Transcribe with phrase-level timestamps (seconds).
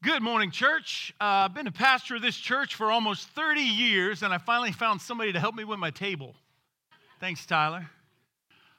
[0.00, 1.12] Good morning, church.
[1.20, 4.70] Uh, I've been a pastor of this church for almost 30 years, and I finally
[4.70, 6.36] found somebody to help me with my table.
[7.18, 7.90] Thanks, Tyler.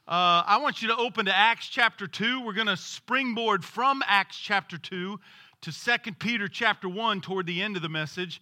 [0.07, 2.39] Uh, I want you to open to Acts chapter 2.
[2.39, 5.19] We're going to springboard from Acts chapter 2
[5.59, 8.41] to 2 Peter chapter 1 toward the end of the message,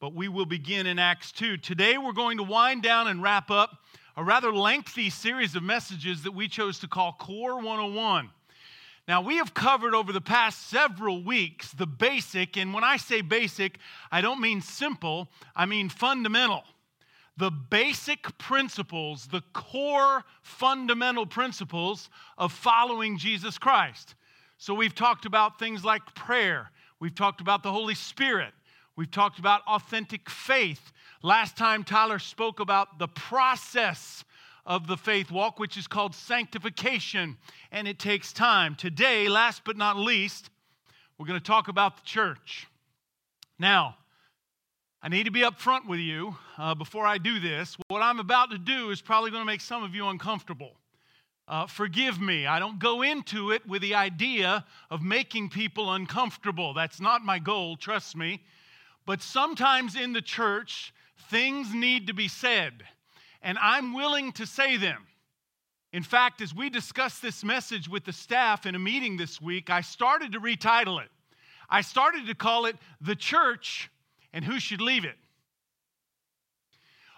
[0.00, 1.58] but we will begin in Acts 2.
[1.58, 3.84] Today, we're going to wind down and wrap up
[4.16, 8.30] a rather lengthy series of messages that we chose to call Core 101.
[9.08, 13.20] Now, we have covered over the past several weeks the basic, and when I say
[13.20, 13.78] basic,
[14.10, 16.64] I don't mean simple, I mean fundamental.
[17.36, 24.16] The basic principles, the core fundamental principles of following Jesus Christ.
[24.58, 28.54] So, we've talked about things like prayer, we've talked about the Holy Spirit,
[28.96, 30.92] we've talked about authentic faith.
[31.22, 34.24] Last time, Tyler spoke about the process
[34.66, 37.36] of the faith walk, which is called sanctification,
[37.70, 38.74] and it takes time.
[38.74, 40.50] Today, last but not least,
[41.16, 42.66] we're going to talk about the church.
[43.58, 43.96] Now,
[45.00, 47.76] I need to be upfront with you uh, before I do this.
[47.88, 50.72] What I'm about to do is probably going to make some of you uncomfortable.
[51.46, 52.44] Uh, forgive me.
[52.44, 56.74] I don't go into it with the idea of making people uncomfortable.
[56.74, 58.42] That's not my goal, trust me.
[59.06, 60.92] But sometimes in the church,
[61.30, 62.82] things need to be said
[63.46, 65.06] and I'm willing to say them.
[65.92, 69.70] In fact, as we discussed this message with the staff in a meeting this week,
[69.70, 71.08] I started to retitle it.
[71.70, 73.88] I started to call it The Church
[74.32, 75.14] and Who Should Leave It.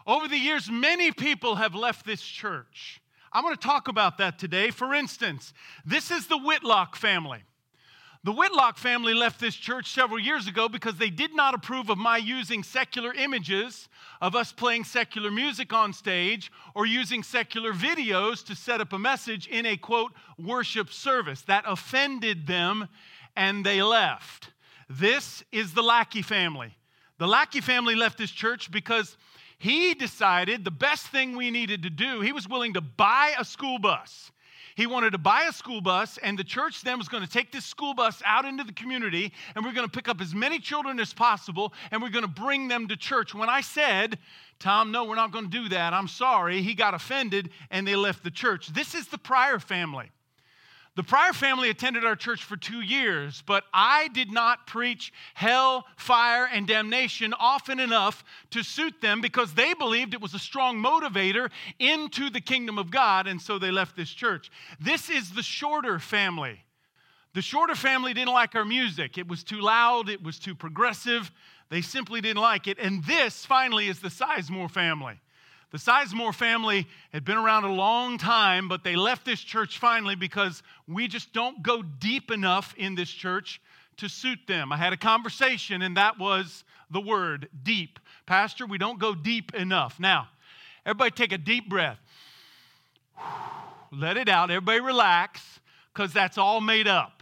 [0.06, 3.00] Over the years, many people have left this church.
[3.32, 4.70] I want to talk about that today.
[4.70, 5.54] For instance,
[5.86, 7.42] this is the Whitlock family.
[8.24, 11.98] The Whitlock family left this church several years ago because they did not approve of
[11.98, 13.88] my using secular images,
[14.20, 18.98] of us playing secular music on stage, or using secular videos to set up a
[18.98, 21.42] message in a quote worship service.
[21.42, 22.88] That offended them
[23.36, 24.50] and they left.
[24.90, 26.76] This is the Lackey family.
[27.18, 29.16] The Lackey family left this church because
[29.58, 33.44] he decided the best thing we needed to do, he was willing to buy a
[33.44, 34.32] school bus.
[34.78, 37.50] He wanted to buy a school bus, and the church then was going to take
[37.50, 40.60] this school bus out into the community, and we're going to pick up as many
[40.60, 43.34] children as possible, and we're going to bring them to church.
[43.34, 44.20] When I said,
[44.60, 47.96] Tom, no, we're not going to do that, I'm sorry, he got offended, and they
[47.96, 48.68] left the church.
[48.68, 50.12] This is the Pryor family.
[50.98, 55.86] The Pryor family attended our church for two years, but I did not preach hell,
[55.96, 60.82] fire, and damnation often enough to suit them because they believed it was a strong
[60.82, 64.50] motivator into the kingdom of God, and so they left this church.
[64.80, 66.64] This is the Shorter family.
[67.32, 71.30] The Shorter family didn't like our music, it was too loud, it was too progressive.
[71.70, 72.76] They simply didn't like it.
[72.80, 75.20] And this, finally, is the Sizemore family.
[75.70, 80.14] The Sizemore family had been around a long time, but they left this church finally
[80.14, 83.60] because we just don't go deep enough in this church
[83.98, 84.72] to suit them.
[84.72, 87.98] I had a conversation, and that was the word deep.
[88.24, 90.00] Pastor, we don't go deep enough.
[90.00, 90.28] Now,
[90.86, 91.98] everybody take a deep breath.
[93.92, 94.50] Let it out.
[94.50, 95.60] Everybody relax,
[95.92, 97.17] because that's all made up.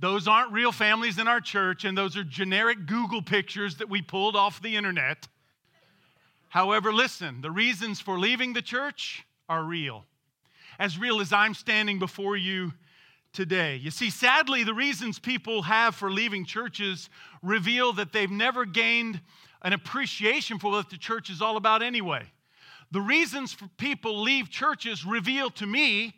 [0.00, 4.00] Those aren't real families in our church, and those are generic Google pictures that we
[4.00, 5.28] pulled off the internet.
[6.48, 10.06] However, listen, the reasons for leaving the church are real.
[10.78, 12.72] As real as I'm standing before you
[13.34, 13.76] today.
[13.76, 17.10] You see, sadly, the reasons people have for leaving churches
[17.42, 19.20] reveal that they've never gained
[19.62, 22.24] an appreciation for what the church is all about anyway.
[22.90, 26.14] The reasons for people leave churches reveal to me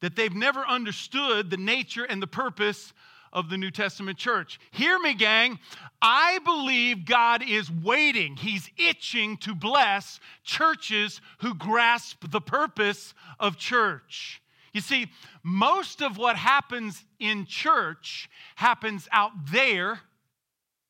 [0.00, 2.92] that they've never understood the nature and the purpose
[3.32, 4.58] of the New Testament church.
[4.70, 5.58] Hear me, gang.
[6.02, 13.56] I believe God is waiting, He's itching to bless churches who grasp the purpose of
[13.56, 14.42] church.
[14.72, 15.08] You see,
[15.42, 20.00] most of what happens in church happens out there,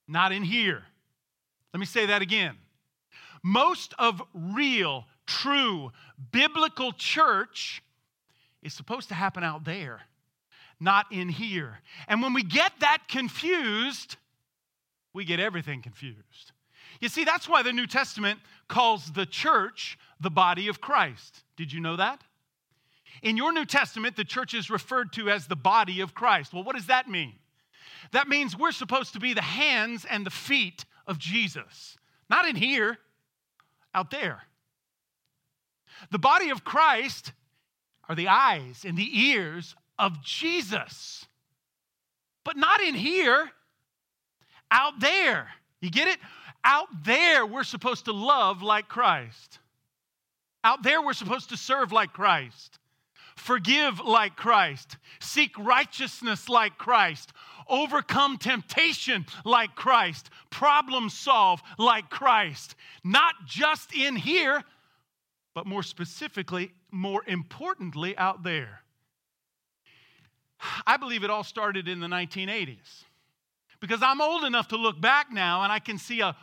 [0.07, 0.83] not in here.
[1.73, 2.57] Let me say that again.
[3.43, 5.93] Most of real, true,
[6.31, 7.83] biblical church
[8.63, 10.03] is supposed to happen out there
[10.81, 11.79] not in here.
[12.09, 14.17] And when we get that confused,
[15.13, 16.53] we get everything confused.
[17.01, 21.45] You see, that's why the New Testament calls the church the body of Christ.
[21.57, 22.23] Did you know that?
[23.23, 26.53] In your New Testament, the church is referred to as the body of Christ.
[26.53, 27.35] Well, what does that mean?
[28.13, 31.99] That means we're supposed to be the hands and the feet of Jesus,
[32.29, 32.99] not in here,
[33.95, 34.43] out there.
[36.11, 37.33] The body of Christ
[38.09, 41.27] are the eyes and the ears of Jesus.
[42.45, 43.51] But not in here,
[44.71, 45.49] out there.
[45.81, 46.19] You get it?
[46.65, 49.59] Out there, we're supposed to love like Christ.
[50.65, 52.79] Out there, we're supposed to serve like Christ.
[53.41, 57.33] forgive like Christ, seek righteousness like Christ,
[57.69, 64.63] overcome temptation like Christ, problem solve like Christ, not just in here,
[65.55, 68.81] but more specifically, more importantly, out there.
[70.87, 73.05] I believe it all started in the 1980s
[73.81, 76.37] because I'm old enough to look back now and I can see a,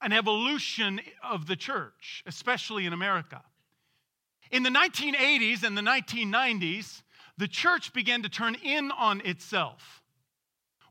[0.00, 3.42] an evolution of the church, especially in America.
[4.50, 7.02] In the 1980s and the 1990s,
[7.38, 10.02] the church began to turn in on itself.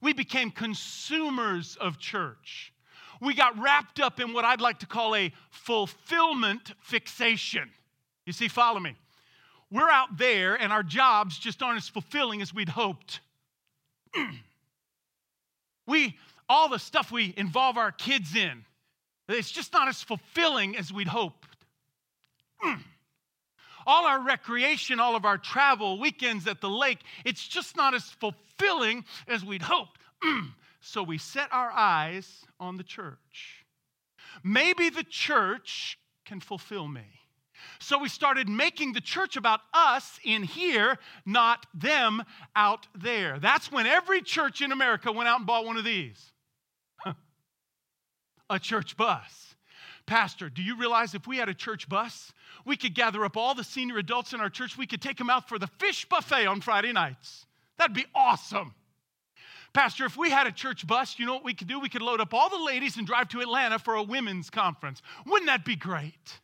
[0.02, 2.74] We became consumers of church.
[3.22, 7.70] We got wrapped up in what I'd like to call a fulfillment fixation.
[8.26, 8.96] You see, follow me.
[9.72, 13.22] We're out there and our jobs just aren't as fulfilling as we'd hoped.
[15.88, 16.18] we,
[16.50, 18.66] all the stuff we involve our kids in,
[19.30, 21.48] it's just not as fulfilling as we'd hoped.
[23.88, 28.04] all our recreation, all of our travel, weekends at the lake, it's just not as
[28.04, 30.02] fulfilling as we'd hoped.
[30.82, 33.66] so we set our eyes on the church.
[34.44, 37.21] Maybe the church can fulfill me.
[37.80, 42.24] So we started making the church about us in here, not them
[42.56, 43.40] out there.
[43.40, 46.32] That's when every church in America went out and bought one of these
[48.50, 49.56] a church bus.
[50.06, 52.34] Pastor, do you realize if we had a church bus,
[52.66, 55.30] we could gather up all the senior adults in our church, we could take them
[55.30, 57.46] out for the fish buffet on Friday nights?
[57.78, 58.74] That'd be awesome.
[59.74, 61.80] Pastor, if we had a church bus, you know what we could do?
[61.80, 65.02] We could load up all the ladies and drive to Atlanta for a women's conference.
[65.26, 66.40] Wouldn't that be great?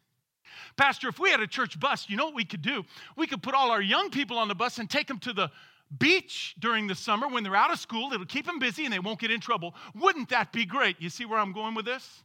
[0.77, 2.85] Pastor, if we had a church bus, you know what we could do?
[3.15, 5.49] We could put all our young people on the bus and take them to the
[5.97, 8.13] beach during the summer when they're out of school.
[8.13, 9.73] It'll keep them busy and they won't get in trouble.
[9.95, 10.97] Wouldn't that be great?
[10.99, 12.23] You see where I'm going with this?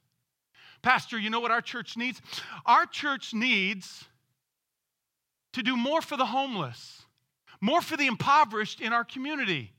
[0.82, 2.20] Pastor, you know what our church needs?
[2.66, 4.04] Our church needs
[5.52, 7.04] to do more for the homeless,
[7.60, 9.72] more for the impoverished in our community.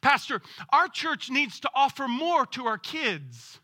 [0.00, 0.40] Pastor,
[0.72, 3.58] our church needs to offer more to our kids.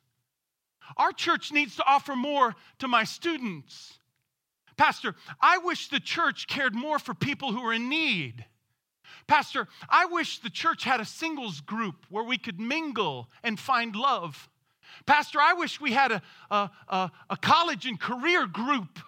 [0.97, 4.00] Our church needs to offer more to my students.
[4.81, 8.47] Pastor, I wish the church cared more for people who are in need.
[9.27, 13.95] Pastor, I wish the church had a singles group where we could mingle and find
[13.95, 14.49] love.
[15.05, 18.99] Pastor, I wish we had a, a, a, a college and career group.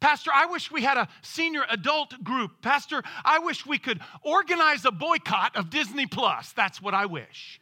[0.00, 2.60] Pastor, I wish we had a senior adult group.
[2.60, 6.52] Pastor, I wish we could organize a boycott of Disney Plus.
[6.52, 7.58] That's what I wish.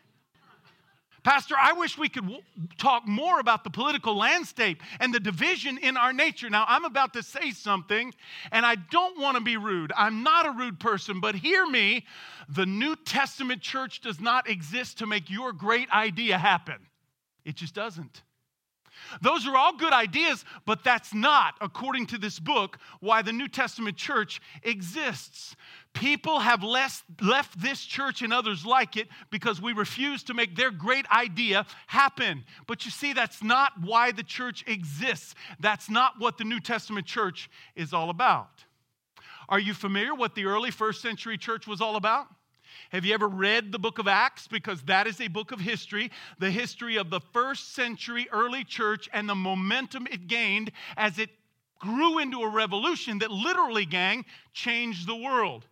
[1.25, 2.43] Pastor, I wish we could w-
[2.77, 6.51] talk more about the political landscape and the division in our nature.
[6.51, 8.13] Now, I'm about to say something,
[8.53, 9.91] and I don't want to be rude.
[9.97, 12.05] I'm not a rude person, but hear me.
[12.51, 16.77] The New Testament church does not exist to make your great idea happen,
[17.45, 18.23] it just doesn't.
[19.23, 23.49] Those are all good ideas, but that's not, according to this book, why the New
[23.49, 25.57] Testament church exists.
[25.93, 30.57] People have less, left this church and others like it because we refuse to make
[30.57, 32.45] their great idea happen.
[32.67, 35.35] But you see, that's not why the church exists.
[35.61, 38.65] That's not what the New Testament church is all about.
[39.49, 42.27] Are you familiar what the early first century church was all about?
[42.91, 44.47] Have you ever read the book of Acts?
[44.47, 49.09] Because that is a book of history, the history of the first century early church
[49.13, 51.31] and the momentum it gained as it
[51.79, 55.67] grew into a revolution that literally, gang, changed the world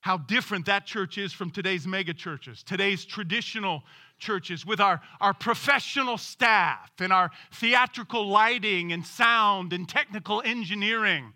[0.00, 3.82] how different that church is from today's mega churches, today's traditional
[4.18, 11.32] churches with our, our professional staff and our theatrical lighting and sound and technical engineering,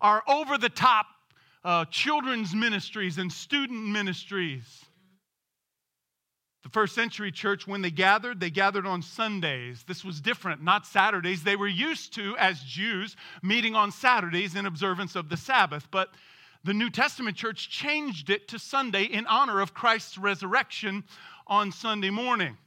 [0.00, 1.06] our over the top
[1.64, 4.84] uh, children's ministries and student ministries.
[6.62, 9.82] The first century church, when they gathered, they gathered on Sundays.
[9.86, 11.42] This was different, not Saturdays.
[11.42, 15.88] They were used to, as Jews, meeting on Saturdays in observance of the Sabbath.
[15.90, 16.10] But
[16.62, 21.04] the New Testament church changed it to Sunday in honor of Christ's resurrection
[21.46, 22.58] on Sunday morning.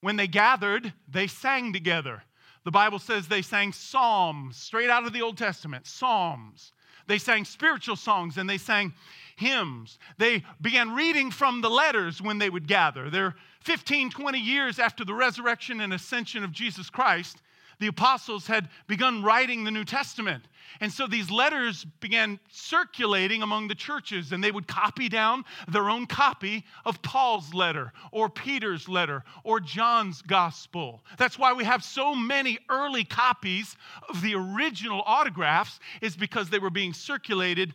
[0.00, 2.22] When they gathered, they sang together.
[2.64, 6.72] The Bible says they sang psalms straight out of the Old Testament, psalms.
[7.08, 8.94] They sang spiritual songs and they sang
[9.36, 9.98] hymns.
[10.18, 13.10] They began reading from the letters when they would gather.
[13.10, 17.38] They're 15, 20 years after the resurrection and ascension of Jesus Christ
[17.78, 20.44] the apostles had begun writing the New Testament.
[20.80, 25.88] And so these letters began circulating among the churches, and they would copy down their
[25.88, 31.02] own copy of Paul's letter, or Peter's letter, or John's gospel.
[31.16, 33.76] That's why we have so many early copies
[34.08, 37.74] of the original autographs, is because they were being circulated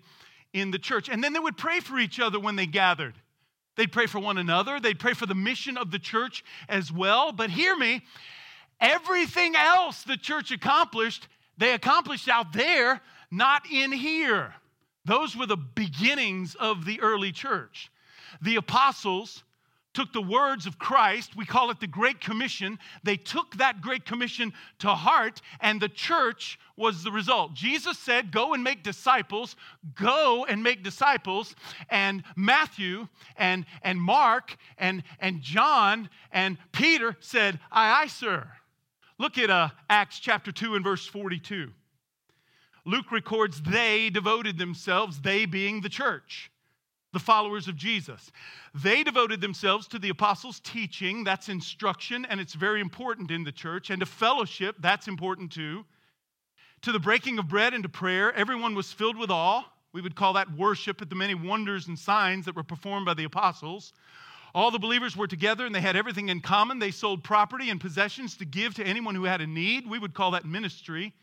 [0.53, 1.10] in the church.
[1.10, 3.15] And then they would pray for each other when they gathered.
[3.75, 7.31] They'd pray for one another, they'd pray for the mission of the church as well.
[7.31, 8.03] But hear me,
[8.83, 12.99] Everything else the church accomplished, they accomplished out there,
[13.31, 14.53] not in here.
[15.05, 17.89] Those were the beginnings of the early church.
[18.41, 19.43] The apostles
[19.93, 22.77] took the words of Christ, we call it the Great Commission.
[23.03, 27.53] They took that Great Commission to heart, and the church was the result.
[27.53, 29.55] Jesus said, Go and make disciples,
[29.95, 31.55] go and make disciples.
[31.89, 38.49] And Matthew and, and Mark and, and John and Peter said, Aye, aye, sir.
[39.17, 41.72] Look at uh, Acts chapter 2 and verse 42.
[42.86, 46.51] Luke records they devoted themselves, they being the church
[47.13, 48.32] the followers of Jesus.
[48.74, 53.51] They devoted themselves to the apostles' teaching, that's instruction, and it's very important in the
[53.51, 55.86] church, and to fellowship, that's important too.
[56.82, 59.63] To the breaking of bread and to prayer, everyone was filled with awe.
[59.93, 63.13] We would call that worship at the many wonders and signs that were performed by
[63.13, 63.93] the apostles.
[64.55, 66.79] All the believers were together and they had everything in common.
[66.79, 69.89] They sold property and possessions to give to anyone who had a need.
[69.89, 71.13] We would call that ministry.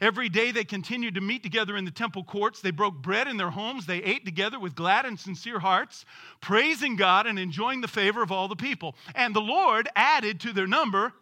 [0.00, 2.60] Every day they continued to meet together in the temple courts.
[2.60, 3.86] They broke bread in their homes.
[3.86, 6.04] They ate together with glad and sincere hearts,
[6.40, 8.94] praising God and enjoying the favor of all the people.
[9.14, 11.12] And the Lord added to their number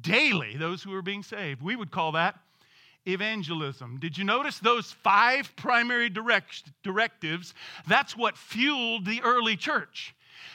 [0.00, 1.62] daily those who were being saved.
[1.62, 2.36] We would call that
[3.06, 3.98] evangelism.
[4.00, 7.54] Did you notice those five primary direct, directives?
[7.86, 10.14] That's what fueled the early church.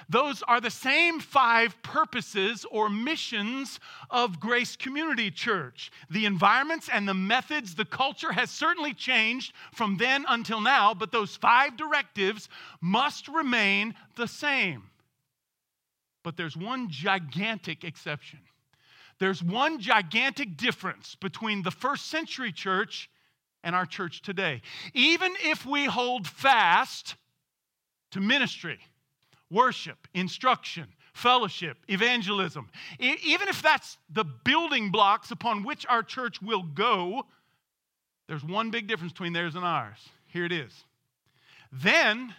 [0.09, 5.91] Those are the same five purposes or missions of Grace Community Church.
[6.09, 11.11] The environments and the methods, the culture has certainly changed from then until now, but
[11.11, 12.49] those five directives
[12.81, 14.83] must remain the same.
[16.23, 18.39] But there's one gigantic exception.
[19.19, 23.09] There's one gigantic difference between the first century church
[23.63, 24.61] and our church today.
[24.93, 27.15] Even if we hold fast
[28.11, 28.79] to ministry,
[29.49, 32.69] worship, instruction, fellowship, evangelism.
[32.99, 37.23] E- even if that's the building blocks upon which our church will go,
[38.27, 39.97] there's one big difference between theirs and ours.
[40.27, 40.73] Here it is.
[41.71, 42.33] Then,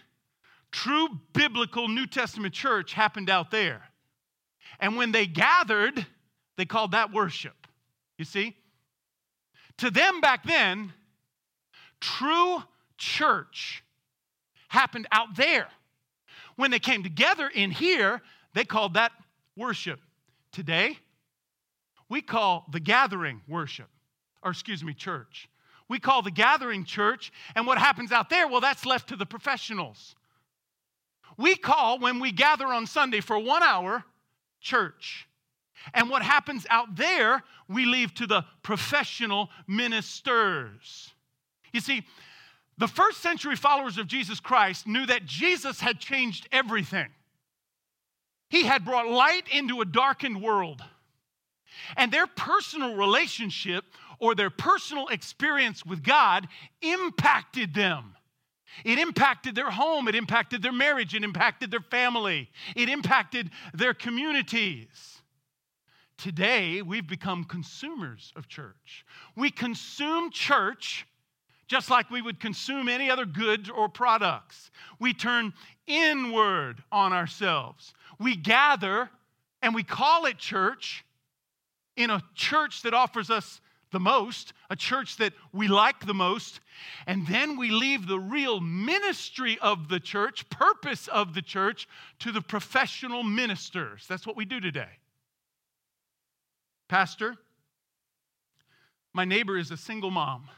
[0.71, 3.81] true biblical New Testament church happened out there.
[4.79, 6.05] And when they gathered,
[6.57, 7.67] they called that worship.
[8.17, 8.55] You see?
[9.77, 10.93] To them back then,
[11.99, 12.63] true
[12.97, 13.83] church
[14.67, 15.67] happened out there.
[16.57, 18.21] When they came together in here,
[18.53, 19.13] they called that
[19.55, 20.01] worship.
[20.51, 20.97] Today,
[22.09, 23.87] we call the gathering worship,
[24.43, 25.49] or excuse me, church.
[25.87, 29.25] We call the gathering church, and what happens out there, well, that's left to the
[29.25, 30.15] professionals.
[31.37, 34.03] We call, when we gather on Sunday for one hour,
[34.59, 35.27] church.
[35.93, 41.13] And what happens out there, we leave to the professional ministers.
[41.71, 42.03] You see,
[42.77, 47.07] the first century followers of Jesus Christ knew that Jesus had changed everything.
[48.49, 50.83] He had brought light into a darkened world.
[51.95, 53.85] And their personal relationship
[54.19, 56.47] or their personal experience with God
[56.81, 58.15] impacted them.
[58.83, 63.93] It impacted their home, it impacted their marriage, it impacted their family, it impacted their
[63.93, 65.21] communities.
[66.17, 69.05] Today, we've become consumers of church.
[69.35, 71.05] We consume church
[71.67, 74.71] just like we would consume any other goods or products.
[74.99, 75.53] We turn
[75.85, 77.93] inward on ourselves.
[78.19, 79.09] We gather
[79.61, 81.03] and we call it church
[81.95, 83.59] in a church that offers us
[83.91, 86.59] the most, a church that we like the most,
[87.05, 91.87] and then we leave the real ministry of the church, purpose of the church,
[92.19, 94.05] to the professional ministers.
[94.07, 94.89] That's what we do today.
[96.89, 97.35] Pastor,
[99.13, 100.49] my neighbor is a single mom.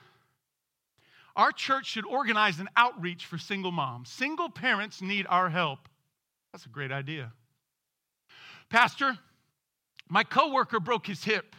[1.39, 4.09] Our church should organize an outreach for single moms.
[4.09, 5.87] Single parents need our help.
[6.51, 7.31] That's a great idea.
[8.69, 9.17] Pastor,
[10.09, 11.55] my coworker broke his hip.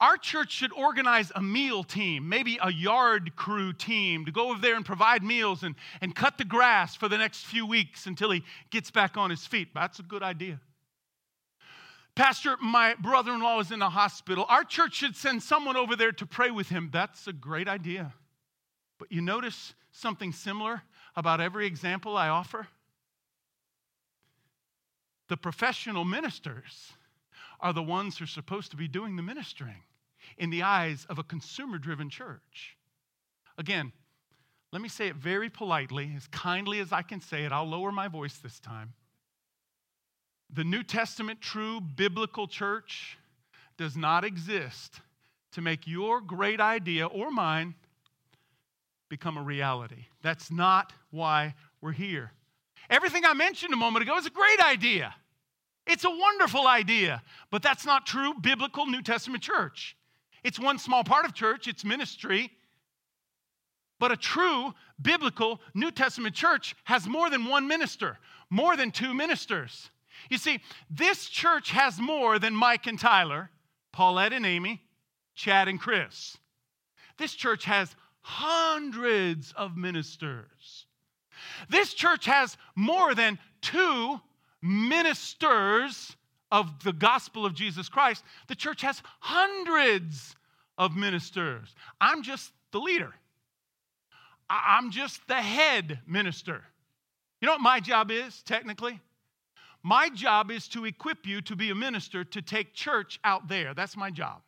[0.00, 4.60] Our church should organize a meal team, maybe a yard crew team, to go over
[4.60, 8.30] there and provide meals and, and cut the grass for the next few weeks until
[8.30, 9.70] he gets back on his feet.
[9.74, 10.60] That's a good idea.
[12.14, 14.46] Pastor, my brother in law is in the hospital.
[14.48, 16.90] Our church should send someone over there to pray with him.
[16.92, 18.14] That's a great idea.
[19.04, 20.80] But you notice something similar
[21.14, 22.68] about every example I offer?
[25.28, 26.90] The professional ministers
[27.60, 29.82] are the ones who are supposed to be doing the ministering
[30.38, 32.78] in the eyes of a consumer driven church.
[33.58, 33.92] Again,
[34.72, 37.52] let me say it very politely, as kindly as I can say it.
[37.52, 38.94] I'll lower my voice this time.
[40.48, 43.18] The New Testament true biblical church
[43.76, 45.02] does not exist
[45.52, 47.74] to make your great idea or mine
[49.14, 50.06] become a reality.
[50.22, 52.32] That's not why we're here.
[52.90, 55.14] Everything I mentioned a moment ago is a great idea.
[55.86, 59.96] It's a wonderful idea, but that's not true biblical New Testament church.
[60.42, 62.50] It's one small part of church, it's ministry.
[64.00, 68.18] But a true biblical New Testament church has more than one minister,
[68.50, 69.90] more than two ministers.
[70.28, 73.48] You see, this church has more than Mike and Tyler,
[73.92, 74.82] Paulette and Amy,
[75.36, 76.36] Chad and Chris.
[77.16, 77.94] This church has
[78.24, 80.86] hundreds of ministers.
[81.68, 84.18] This church has more than two
[84.62, 86.16] ministers
[86.50, 88.24] of the gospel of Jesus Christ.
[88.48, 90.34] The church has hundreds
[90.78, 91.74] of ministers.
[92.00, 93.12] I'm just the leader,
[94.48, 96.64] I'm just the head minister.
[97.40, 98.98] You know what my job is, technically?
[99.82, 103.74] My job is to equip you to be a minister to take church out there.
[103.74, 104.40] That's my job.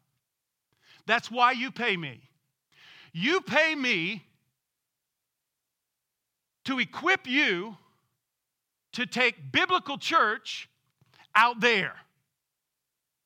[1.04, 2.22] That's why you pay me.
[3.18, 4.26] You pay me
[6.66, 7.78] to equip you
[8.92, 10.68] to take biblical church
[11.34, 11.94] out there.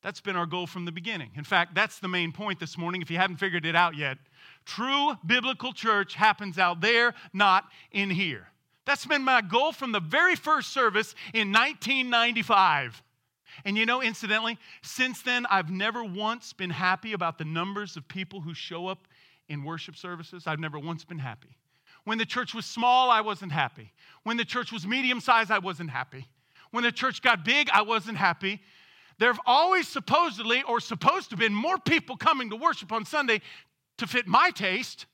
[0.04, 1.32] That's been our goal from the beginning.
[1.34, 4.18] In fact, that's the main point this morning if you haven't figured it out yet.
[4.64, 8.46] True biblical church happens out there, not in here.
[8.86, 13.02] That's been my goal from the very first service in 1995.
[13.64, 18.06] And you know, incidentally, since then, I've never once been happy about the numbers of
[18.06, 19.08] people who show up
[19.50, 20.44] in worship services.
[20.46, 21.58] I've never once been happy.
[22.04, 23.92] When the church was small, I wasn't happy.
[24.22, 26.26] When the church was medium sized, I wasn't happy.
[26.70, 28.62] When the church got big, I wasn't happy.
[29.18, 33.04] There have always supposedly or supposed to have been more people coming to worship on
[33.04, 33.42] Sunday
[33.98, 35.04] to fit my taste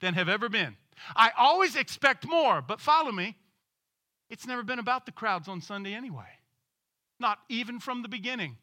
[0.00, 0.76] than have ever been.
[1.14, 3.36] I always expect more, but follow me.
[4.28, 6.26] It's never been about the crowds on Sunday anyway.
[7.18, 8.58] Not even from the beginning.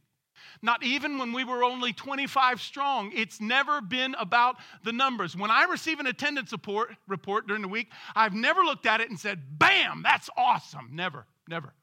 [0.62, 3.12] Not even when we were only 25 strong.
[3.13, 5.36] It's never been about the numbers.
[5.36, 9.10] When I receive an attendance report, report during the week, I've never looked at it
[9.10, 10.90] and said, bam, that's awesome.
[10.94, 11.74] Never, never.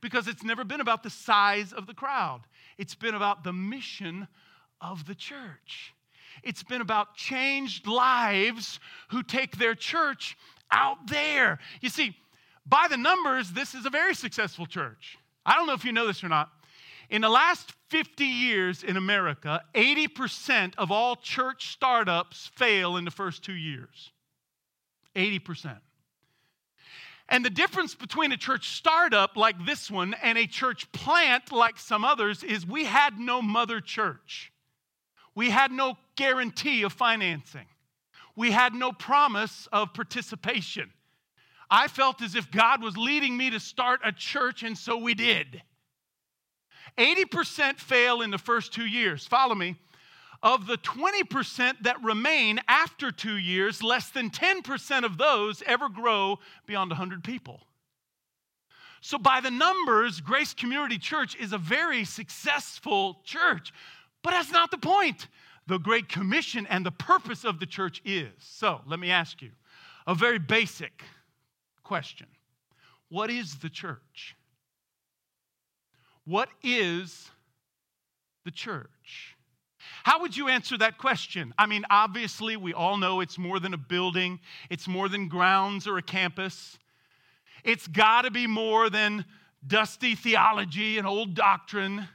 [0.00, 2.42] Because it's never been about the size of the crowd,
[2.76, 4.28] it's been about the mission
[4.80, 5.94] of the church.
[6.44, 8.78] It's been about changed lives
[9.08, 10.36] who take their church
[10.70, 11.58] out there.
[11.80, 12.16] You see,
[12.64, 15.18] by the numbers, this is a very successful church.
[15.44, 16.50] I don't know if you know this or not.
[17.10, 23.10] In the last 50 years in America, 80% of all church startups fail in the
[23.10, 24.12] first two years.
[25.16, 25.78] 80%.
[27.30, 31.78] And the difference between a church startup like this one and a church plant like
[31.78, 34.52] some others is we had no mother church.
[35.34, 37.66] We had no guarantee of financing.
[38.34, 40.90] We had no promise of participation.
[41.70, 45.14] I felt as if God was leading me to start a church, and so we
[45.14, 45.62] did.
[46.96, 49.26] 80% fail in the first two years.
[49.26, 49.76] Follow me.
[50.40, 56.38] Of the 20% that remain after two years, less than 10% of those ever grow
[56.64, 57.60] beyond 100 people.
[59.00, 63.72] So, by the numbers, Grace Community Church is a very successful church.
[64.22, 65.28] But that's not the point.
[65.66, 68.32] The Great Commission and the purpose of the church is.
[68.38, 69.50] So let me ask you
[70.06, 71.02] a very basic
[71.84, 72.26] question
[73.10, 74.34] What is the church?
[76.28, 77.30] What is
[78.44, 79.34] the church?
[80.04, 81.54] How would you answer that question?
[81.56, 84.38] I mean, obviously, we all know it's more than a building,
[84.68, 86.78] it's more than grounds or a campus.
[87.64, 89.24] It's got to be more than
[89.66, 92.06] dusty theology and old doctrine.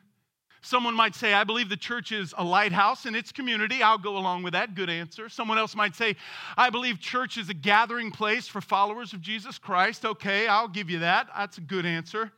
[0.61, 3.81] Someone might say, I believe the church is a lighthouse in its community.
[3.81, 4.75] I'll go along with that.
[4.75, 5.27] Good answer.
[5.27, 6.17] Someone else might say,
[6.55, 10.05] I believe church is a gathering place for followers of Jesus Christ.
[10.05, 11.29] Okay, I'll give you that.
[11.35, 12.31] That's a good answer.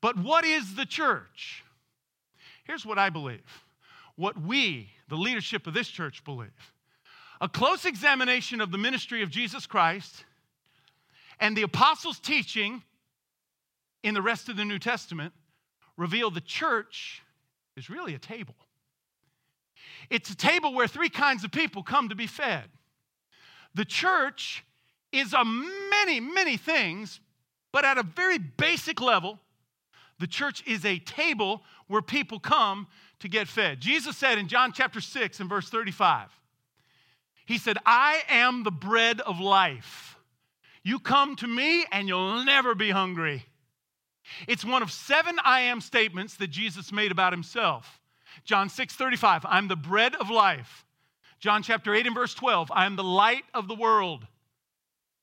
[0.00, 1.64] But what is the church?
[2.64, 3.42] Here's what I believe
[4.16, 6.50] what we, the leadership of this church, believe.
[7.40, 10.24] A close examination of the ministry of Jesus Christ
[11.38, 12.82] and the apostles' teaching
[14.02, 15.32] in the rest of the New Testament
[15.96, 17.22] reveal the church
[17.76, 18.56] is really a table.
[20.10, 22.64] It's a table where three kinds of people come to be fed.
[23.74, 24.64] The church
[25.12, 27.20] is a many, many things,
[27.72, 29.38] but at a very basic level,
[30.18, 32.86] the church is a table where people come
[33.20, 33.80] to get fed.
[33.80, 36.28] Jesus said in John chapter 6 and verse 35,
[37.46, 40.16] He said, I am the bread of life.
[40.82, 43.44] You come to me and you'll never be hungry.
[44.46, 48.00] It's one of seven I am statements that Jesus made about himself.
[48.44, 50.84] John 6 35, I'm the bread of life.
[51.40, 54.26] John chapter 8 and verse 12, I am the light of the world.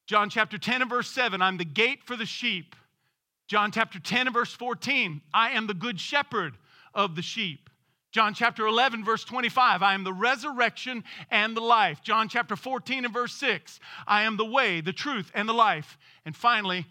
[0.08, 2.76] John chapter 10 and verse 7, I'm the gate for the sheep.
[3.48, 6.56] John chapter 10 and verse 14, I am the good shepherd
[6.94, 7.70] of the sheep.
[8.12, 12.02] John chapter 11, verse 25, I am the resurrection and the life.
[12.02, 15.98] John chapter 14 and verse 6, I am the way, the truth, and the life.
[16.26, 16.86] And finally,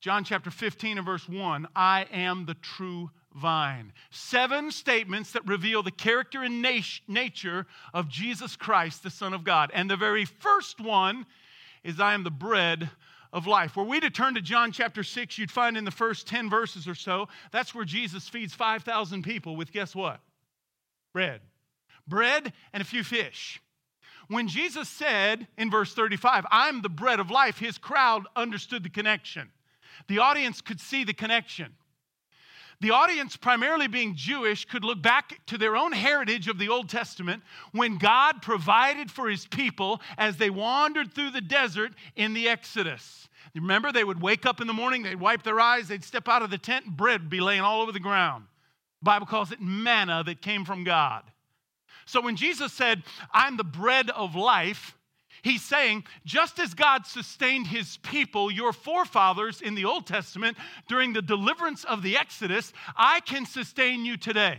[0.00, 3.92] John chapter 15 and verse 1 I am the true vine.
[4.10, 9.70] Seven statements that reveal the character and nature of Jesus Christ, the Son of God.
[9.74, 11.26] And the very first one
[11.84, 12.90] is I am the bread
[13.32, 13.76] of life.
[13.76, 16.88] Were we to turn to John chapter 6, you'd find in the first 10 verses
[16.88, 20.20] or so, that's where Jesus feeds 5,000 people with guess what?
[21.12, 21.40] Bread.
[22.06, 23.60] Bread and a few fish.
[24.28, 28.88] When Jesus said in verse 35, I'm the bread of life, his crowd understood the
[28.88, 29.50] connection.
[30.08, 31.74] The audience could see the connection.
[32.80, 36.88] The audience, primarily being Jewish, could look back to their own heritage of the Old
[36.88, 42.48] Testament when God provided for his people as they wandered through the desert in the
[42.48, 43.28] Exodus.
[43.54, 46.42] Remember, they would wake up in the morning, they'd wipe their eyes, they'd step out
[46.42, 48.46] of the tent, and bread would be laying all over the ground.
[49.00, 51.24] The Bible calls it manna that came from God.
[52.06, 54.96] So when Jesus said, I'm the bread of life,
[55.42, 60.56] He's saying, just as God sustained his people, your forefathers in the Old Testament,
[60.88, 64.58] during the deliverance of the Exodus, I can sustain you today.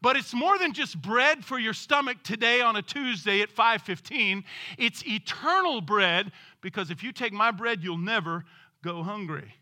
[0.00, 4.44] But it's more than just bread for your stomach today on a Tuesday at 5:15.
[4.76, 8.44] It's eternal bread because if you take my bread, you'll never
[8.82, 9.54] go hungry.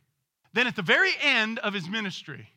[0.53, 2.51] Then at the very end of his ministry,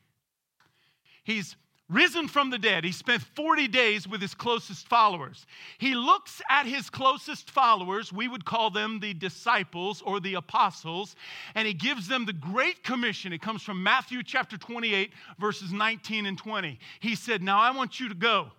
[1.23, 1.55] he's
[1.89, 2.83] risen from the dead.
[2.83, 5.45] He spent 40 days with his closest followers.
[5.79, 11.15] He looks at his closest followers, we would call them the disciples or the apostles,
[11.55, 13.33] and he gives them the Great Commission.
[13.33, 16.79] It comes from Matthew chapter 28, verses 19 and 20.
[16.99, 18.51] He said, Now I want you to go,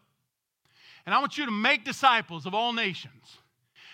[1.07, 3.39] and I want you to make disciples of all nations.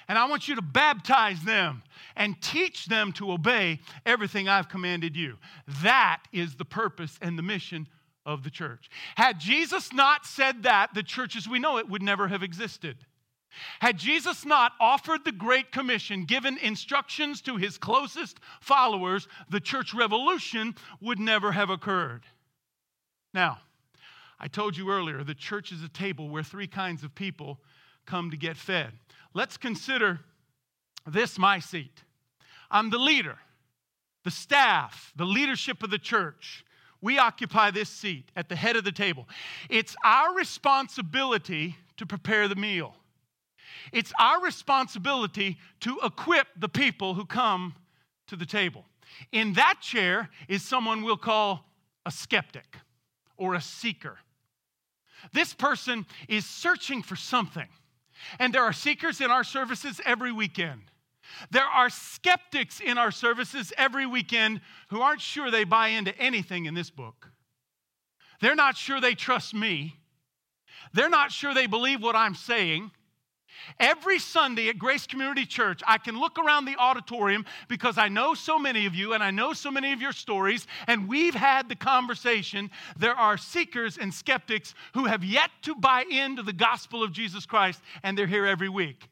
[0.09, 1.83] And I want you to baptize them
[2.15, 5.37] and teach them to obey everything I've commanded you.
[5.83, 7.89] That is the purpose and the mission
[8.27, 8.91] of the church.
[9.17, 12.99] Had Jesus not said that, the church as we know it would never have existed.
[13.81, 19.95] Had Jesus not offered the Great Commission, given instructions to his closest followers, the church
[19.95, 22.25] revolution would never have occurred.
[23.33, 23.61] Now,
[24.39, 27.61] I told you earlier, the church is a table where three kinds of people
[28.05, 28.93] come to get fed.
[29.33, 30.21] Let's consider
[31.07, 32.03] this my seat.
[32.71, 33.39] I'm the leader,
[34.25, 36.65] the staff, the leadership of the church
[37.07, 39.29] we occupy this seat at the head of the table.
[39.71, 42.97] It's our responsibility to prepare the meal.
[43.93, 47.77] It's our responsibility to equip the people who come
[48.27, 48.85] to the table.
[49.31, 51.65] In that chair is someone we'll call
[52.05, 52.77] a skeptic
[53.37, 54.19] or a seeker.
[55.33, 57.69] This person is searching for something.
[58.41, 60.83] And there are seekers in our services every weekend.
[61.51, 66.67] There are skeptics in our services every weekend who aren't sure they buy into anything
[66.67, 67.31] in this book.
[68.41, 69.97] They're not sure they trust me.
[70.93, 72.91] They're not sure they believe what I'm saying.
[73.81, 78.35] Every Sunday at Grace Community Church, I can look around the auditorium because I know
[78.35, 81.69] so many of you and I know so many of your stories, and we've had
[81.69, 82.71] the conversation.
[82.99, 87.47] There are seekers and skeptics who have yet to buy into the gospel of Jesus
[87.47, 89.09] Christ, and they're here every week.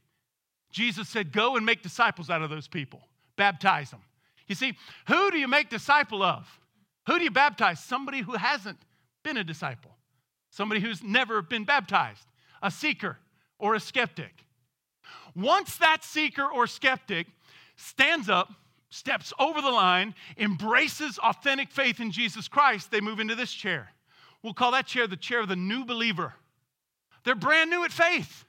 [0.74, 3.00] Jesus said, Go and make disciples out of those people,
[3.36, 4.00] baptize them.
[4.48, 4.74] You see,
[5.06, 6.46] who do you make disciple of?
[7.06, 7.78] Who do you baptize?
[7.78, 8.78] Somebody who hasn't
[9.22, 9.92] been a disciple,
[10.50, 12.26] somebody who's never been baptized,
[12.60, 13.18] a seeker
[13.58, 14.44] or a skeptic.
[15.36, 17.28] Once that seeker or skeptic
[17.76, 18.52] stands up,
[18.90, 23.90] steps over the line, embraces authentic faith in Jesus Christ, they move into this chair.
[24.42, 26.34] We'll call that chair the chair of the new believer.
[27.22, 28.44] They're brand new at faith.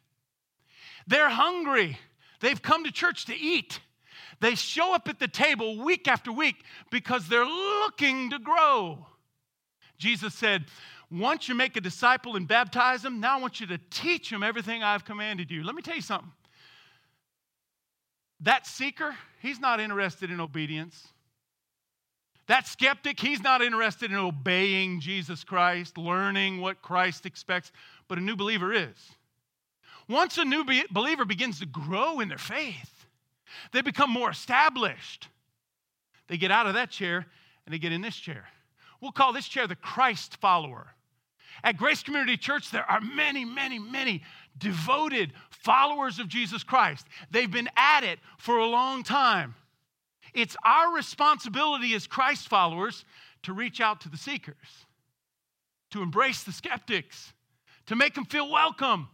[1.07, 1.99] They're hungry.
[2.45, 3.79] They've come to church to eat.
[4.39, 9.03] They show up at the table week after week because they're looking to grow.
[9.97, 10.65] Jesus said,
[11.09, 14.43] Once you make a disciple and baptize them, now I want you to teach them
[14.43, 15.63] everything I've commanded you.
[15.63, 16.31] Let me tell you something.
[18.41, 21.07] That seeker, he's not interested in obedience.
[22.45, 27.71] That skeptic, he's not interested in obeying Jesus Christ, learning what Christ expects,
[28.07, 29.14] but a new believer is.
[30.07, 33.05] Once a new be- believer begins to grow in their faith,
[33.71, 35.27] they become more established.
[36.27, 37.25] They get out of that chair
[37.65, 38.45] and they get in this chair.
[39.01, 40.87] We'll call this chair the Christ follower.
[41.63, 44.23] At Grace Community Church, there are many, many, many
[44.57, 47.07] devoted followers of Jesus Christ.
[47.31, 49.55] They've been at it for a long time.
[50.33, 53.05] It's our responsibility as Christ followers
[53.43, 54.85] to reach out to the seekers,
[55.91, 57.33] to embrace the skeptics,
[57.85, 59.07] to make them feel welcome,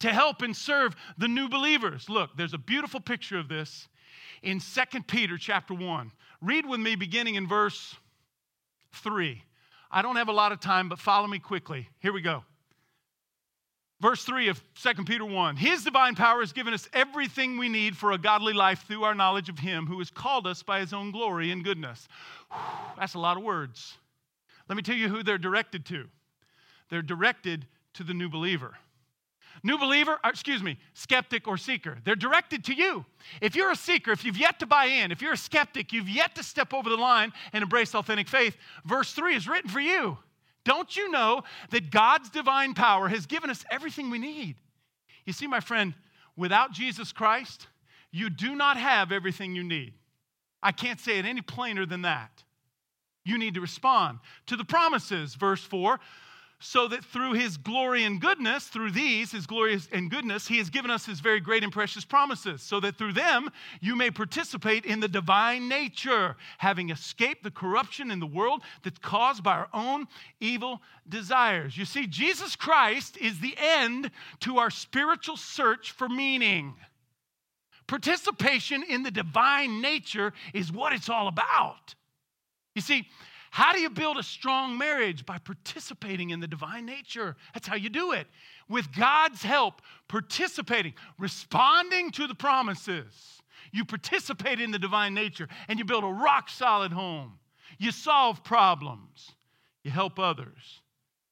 [0.00, 2.08] to help and serve the new believers.
[2.08, 3.88] Look, there's a beautiful picture of this
[4.42, 6.12] in 2 Peter chapter 1.
[6.42, 7.96] Read with me beginning in verse
[8.92, 9.42] 3.
[9.90, 11.88] I don't have a lot of time, but follow me quickly.
[12.00, 12.44] Here we go.
[14.00, 17.96] Verse 3 of 2 Peter 1 His divine power has given us everything we need
[17.96, 20.92] for a godly life through our knowledge of Him who has called us by His
[20.92, 22.06] own glory and goodness.
[22.50, 22.60] Whew,
[22.98, 23.96] that's a lot of words.
[24.68, 26.06] Let me tell you who they're directed to.
[26.90, 28.74] They're directed to the new believer.
[29.62, 31.98] New believer, or excuse me, skeptic or seeker.
[32.04, 33.04] They're directed to you.
[33.40, 36.08] If you're a seeker, if you've yet to buy in, if you're a skeptic, you've
[36.08, 39.80] yet to step over the line and embrace authentic faith, verse 3 is written for
[39.80, 40.18] you.
[40.64, 44.56] Don't you know that God's divine power has given us everything we need?
[45.24, 45.94] You see, my friend,
[46.36, 47.68] without Jesus Christ,
[48.10, 49.94] you do not have everything you need.
[50.62, 52.42] I can't say it any plainer than that.
[53.24, 55.34] You need to respond to the promises.
[55.34, 56.00] Verse 4
[56.58, 60.70] so that through his glory and goodness, through these, his glory and goodness, he has
[60.70, 64.86] given us his very great and precious promises, so that through them you may participate
[64.86, 69.68] in the divine nature, having escaped the corruption in the world that's caused by our
[69.74, 70.06] own
[70.40, 71.76] evil desires.
[71.76, 76.74] You see, Jesus Christ is the end to our spiritual search for meaning.
[77.86, 81.94] Participation in the divine nature is what it's all about.
[82.74, 83.06] You see,
[83.56, 85.24] how do you build a strong marriage?
[85.24, 87.36] By participating in the divine nature.
[87.54, 88.26] That's how you do it.
[88.68, 93.40] With God's help, participating, responding to the promises.
[93.72, 97.38] You participate in the divine nature and you build a rock solid home.
[97.78, 99.32] You solve problems.
[99.84, 100.82] You help others.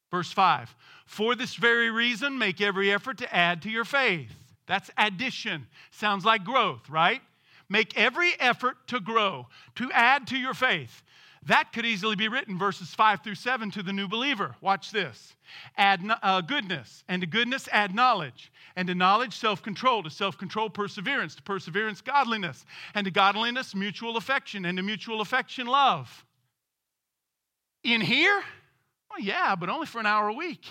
[0.09, 4.33] Verse 5 For this very reason, make every effort to add to your faith.
[4.65, 5.67] That's addition.
[5.91, 7.21] Sounds like growth, right?
[7.69, 11.03] Make every effort to grow, to add to your faith.
[11.47, 14.55] That could easily be written, verses 5 through 7, to the new believer.
[14.61, 15.35] Watch this.
[15.77, 20.39] Add uh, goodness, and to goodness, add knowledge, and to knowledge, self control, to self
[20.39, 26.25] control, perseverance, to perseverance, godliness, and to godliness, mutual affection, and to mutual affection, love.
[27.83, 28.41] In here?
[29.11, 30.65] Well, yeah, but only for an hour a week.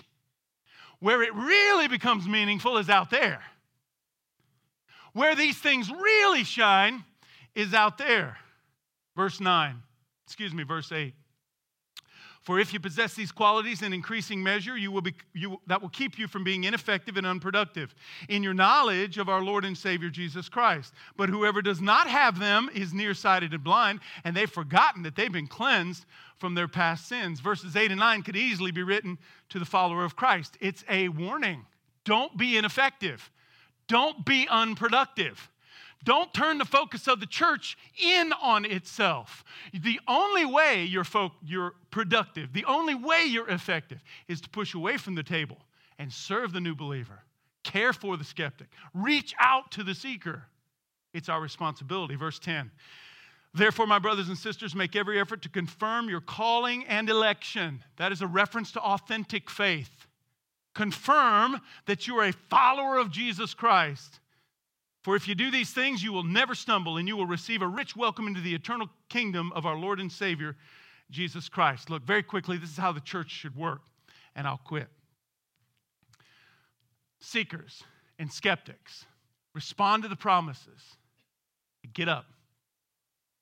[0.99, 3.41] Where it really becomes meaningful is out there.
[5.13, 7.05] Where these things really shine
[7.55, 8.39] is out there.
[9.15, 9.81] Verse 9
[10.27, 11.15] excuse me, verse 8.
[12.45, 15.89] For if you possess these qualities in increasing measure, you will be, you, that will
[15.89, 17.95] keep you from being ineffective and unproductive
[18.29, 20.93] in your knowledge of our Lord and Savior Jesus Christ.
[21.17, 25.33] But whoever does not have them is nearsighted and blind, and they've forgotten that they've
[25.33, 26.05] been cleansed
[26.37, 27.41] from their past sins.
[27.41, 29.17] Verses 8 and 9 could easily be written
[29.49, 30.59] to the follower of Christ.
[30.61, 31.65] It's a warning.
[32.05, 33.31] Don't be ineffective,
[33.89, 35.51] don't be unproductive.
[36.05, 39.43] Don't turn the focus of the church in on itself.
[39.73, 44.75] The only way you're, fo- you're productive, the only way you're effective is to push
[44.75, 45.59] away from the table
[45.99, 47.23] and serve the new believer,
[47.62, 50.45] care for the skeptic, reach out to the seeker.
[51.14, 52.17] It's our responsibility.
[52.17, 52.71] Verse 10.
[53.55, 57.83] Therefore, my brothers and sisters, make every effort to confirm your calling and election.
[57.97, 60.07] That is a reference to authentic faith.
[60.75, 64.19] Confirm that you are a follower of Jesus Christ.
[65.05, 67.69] For if you do these things, you will never stumble, and you will receive a
[67.69, 70.57] rich welcome into the eternal kingdom of our Lord and Savior,
[71.11, 71.90] Jesus Christ.
[71.90, 73.83] Look, very quickly, this is how the church should work,
[74.35, 74.88] and I'll quit.
[77.21, 77.85] Seekers
[78.19, 79.05] and skeptics
[79.55, 80.81] respond to the promises,
[81.83, 82.25] they get up,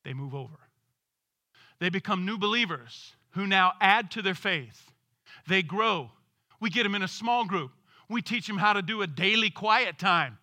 [0.04, 0.58] they move over.
[1.78, 4.90] They become new believers who now add to their faith.
[5.46, 6.10] They grow.
[6.58, 7.70] We get them in a small group.
[8.08, 10.38] We teach them how to do a daily quiet time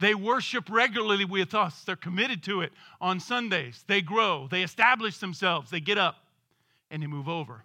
[0.00, 1.82] they worship regularly with us.
[1.84, 3.84] They're committed to it on Sundays.
[3.86, 6.16] They grow, they establish themselves, they get up,
[6.90, 7.64] and they move over.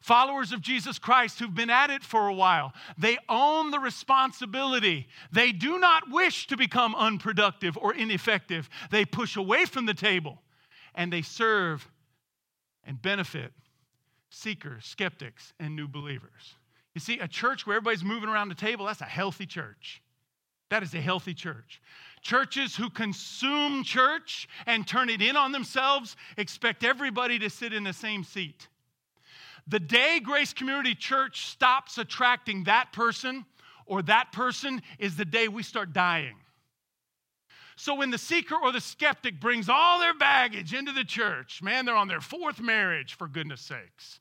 [0.00, 5.06] Followers of Jesus Christ who've been at it for a while, they own the responsibility.
[5.30, 8.70] They do not wish to become unproductive or ineffective.
[8.90, 10.40] They push away from the table
[10.94, 11.86] and they serve
[12.84, 13.52] and benefit
[14.30, 16.54] seekers, skeptics, and new believers.
[16.94, 20.02] You see, a church where everybody's moving around the table, that's a healthy church.
[20.70, 21.82] That is a healthy church.
[22.22, 27.84] Churches who consume church and turn it in on themselves expect everybody to sit in
[27.84, 28.68] the same seat.
[29.66, 33.44] The day Grace Community Church stops attracting that person
[33.86, 36.36] or that person is the day we start dying.
[37.76, 41.86] So when the seeker or the skeptic brings all their baggage into the church, man,
[41.86, 44.20] they're on their fourth marriage, for goodness sakes.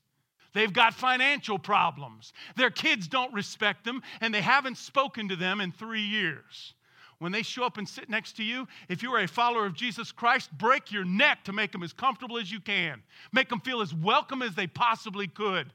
[0.53, 2.33] They've got financial problems.
[2.55, 6.73] Their kids don't respect them, and they haven't spoken to them in three years.
[7.19, 10.11] When they show up and sit next to you, if you're a follower of Jesus
[10.11, 13.03] Christ, break your neck to make them as comfortable as you can.
[13.33, 15.71] Make them feel as welcome as they possibly could,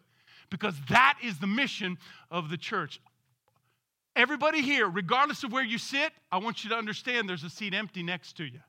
[0.50, 1.98] because that is the mission
[2.30, 2.98] of the church.
[4.16, 7.74] Everybody here, regardless of where you sit, I want you to understand there's a seat
[7.74, 8.60] empty next to you.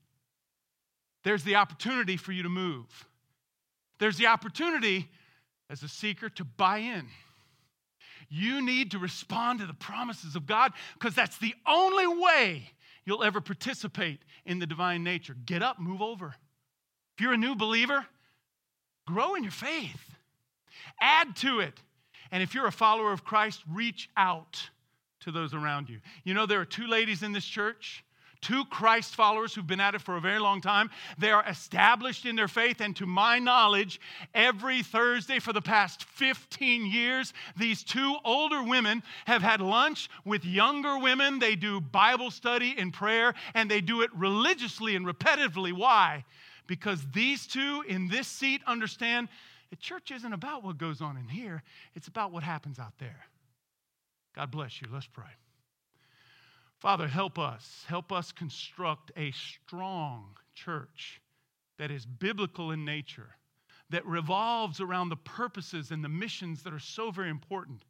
[1.24, 2.86] There's the opportunity for you to move.
[4.00, 5.10] There's the opportunity
[5.70, 7.08] as a seeker to buy in.
[8.30, 12.72] You need to respond to the promises of God because that's the only way
[13.06, 15.36] you'll ever participate in the divine nature.
[15.46, 16.36] Get up, move over.
[17.18, 18.06] If you're a new believer,
[19.08, 20.16] grow in your faith,
[21.00, 21.80] add to it.
[22.32, 24.70] And if you're a follower of Christ, reach out
[25.22, 26.00] to those around you.
[26.24, 28.05] You know, there are two ladies in this church
[28.46, 30.92] two Christ followers who've been at it for a very long time.
[31.18, 34.00] They are established in their faith, and to my knowledge,
[34.36, 40.46] every Thursday for the past 15 years, these two older women have had lunch with
[40.46, 41.40] younger women.
[41.40, 45.74] They do Bible study and prayer, and they do it religiously and repetitively.
[45.74, 46.24] Why?
[46.68, 49.28] Because these two in this seat understand
[49.72, 51.64] the church isn't about what goes on in here,
[51.96, 53.26] it's about what happens out there.
[54.36, 54.88] God bless you.
[54.92, 55.32] Let's pray.
[56.86, 57.84] Father, help us.
[57.88, 61.20] Help us construct a strong church
[61.80, 63.38] that is biblical in nature,
[63.90, 67.82] that revolves around the purposes and the missions that are so very important.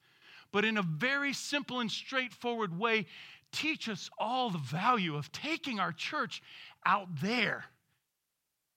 [0.54, 3.08] But in a very simple and straightforward way,
[3.52, 6.42] teach us all the value of taking our church
[6.86, 7.66] out there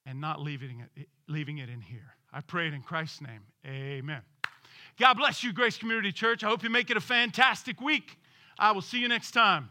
[0.04, 2.16] and not leaving it, leaving it in here.
[2.33, 3.42] I pray it in Christ's name.
[3.64, 4.22] Amen.
[4.98, 6.42] God bless you, Grace Community Church.
[6.42, 8.18] I hope you make it a fantastic week.
[8.59, 9.70] I will see you next time.